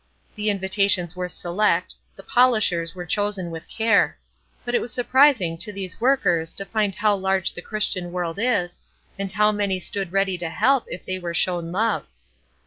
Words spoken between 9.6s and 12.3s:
stood ready to help if they were shown love.